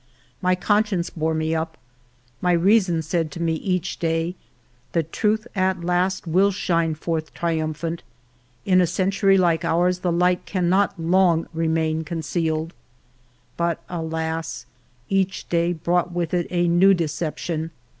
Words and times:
My 0.41 0.55
conscience 0.55 1.11
bore 1.11 1.35
me 1.35 1.53
up; 1.53 1.77
my 2.41 2.53
reason 2.53 3.03
said 3.03 3.29
to 3.33 3.39
me 3.39 3.53
each 3.53 3.99
day:" 3.99 4.33
The 4.93 5.03
truth 5.03 5.45
at 5.53 5.83
last 5.83 6.25
will 6.25 6.49
shine 6.49 6.95
forth 6.95 7.35
triumphant; 7.35 8.01
in 8.65 8.81
a 8.81 8.87
century 8.87 9.37
like 9.37 9.63
ours 9.63 9.99
the 9.99 10.11
light 10.11 10.47
can 10.47 10.69
not 10.69 10.99
long 10.99 11.47
remain 11.53 12.03
concealed." 12.03 12.73
But, 13.57 13.79
alas! 13.89 14.65
each 15.07 15.47
day 15.49 15.71
brought 15.71 16.11
with 16.11 16.33
it 16.33 16.47
a 16.49 16.67
new 16.67 16.95
deception. 16.95 17.69